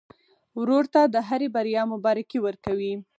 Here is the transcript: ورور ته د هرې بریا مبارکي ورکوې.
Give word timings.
ورور 0.59 0.83
ته 0.93 1.01
د 1.13 1.15
هرې 1.27 1.47
بریا 1.55 1.81
مبارکي 1.93 2.39
ورکوې. 2.41 2.93